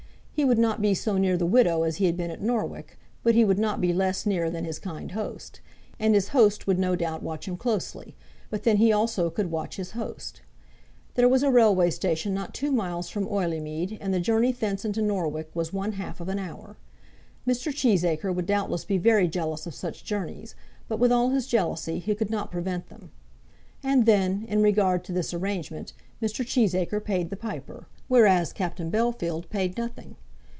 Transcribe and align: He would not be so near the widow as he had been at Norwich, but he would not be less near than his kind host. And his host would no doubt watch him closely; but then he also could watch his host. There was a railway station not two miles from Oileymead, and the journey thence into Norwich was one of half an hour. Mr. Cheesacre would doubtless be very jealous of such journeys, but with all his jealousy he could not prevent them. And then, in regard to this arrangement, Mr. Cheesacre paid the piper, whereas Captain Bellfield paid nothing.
He 0.33 0.45
would 0.45 0.57
not 0.57 0.81
be 0.81 0.95
so 0.95 1.19
near 1.19 1.37
the 1.37 1.45
widow 1.45 1.83
as 1.83 1.97
he 1.97 2.05
had 2.07 2.17
been 2.17 2.31
at 2.31 2.41
Norwich, 2.41 2.97
but 3.21 3.35
he 3.35 3.45
would 3.45 3.59
not 3.59 3.79
be 3.79 3.93
less 3.93 4.25
near 4.25 4.49
than 4.49 4.65
his 4.65 4.79
kind 4.79 5.11
host. 5.11 5.61
And 5.99 6.15
his 6.15 6.29
host 6.29 6.65
would 6.65 6.79
no 6.79 6.95
doubt 6.95 7.21
watch 7.21 7.47
him 7.47 7.55
closely; 7.57 8.15
but 8.49 8.63
then 8.63 8.77
he 8.77 8.91
also 8.91 9.29
could 9.29 9.51
watch 9.51 9.75
his 9.75 9.91
host. 9.91 10.41
There 11.13 11.29
was 11.29 11.43
a 11.43 11.51
railway 11.51 11.91
station 11.91 12.33
not 12.33 12.55
two 12.55 12.71
miles 12.71 13.07
from 13.07 13.27
Oileymead, 13.27 13.99
and 14.01 14.11
the 14.15 14.19
journey 14.19 14.51
thence 14.51 14.83
into 14.83 14.99
Norwich 15.03 15.49
was 15.53 15.71
one 15.71 15.89
of 15.89 15.95
half 15.95 16.19
an 16.21 16.39
hour. 16.39 16.75
Mr. 17.47 17.71
Cheesacre 17.71 18.33
would 18.33 18.47
doubtless 18.47 18.83
be 18.83 18.97
very 18.97 19.27
jealous 19.27 19.67
of 19.67 19.75
such 19.75 20.03
journeys, 20.03 20.55
but 20.87 20.97
with 20.97 21.11
all 21.11 21.29
his 21.29 21.45
jealousy 21.45 21.99
he 21.99 22.15
could 22.15 22.31
not 22.31 22.49
prevent 22.49 22.89
them. 22.89 23.11
And 23.83 24.07
then, 24.07 24.45
in 24.49 24.63
regard 24.63 25.03
to 25.03 25.11
this 25.11 25.35
arrangement, 25.35 25.93
Mr. 26.19 26.43
Cheesacre 26.43 26.99
paid 27.03 27.29
the 27.29 27.37
piper, 27.37 27.85
whereas 28.07 28.51
Captain 28.51 28.89
Bellfield 28.89 29.47
paid 29.51 29.77
nothing. 29.77 30.15